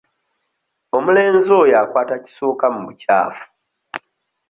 [0.97, 3.43] Omulenzi oyo akwata kisooka mu bukyafu.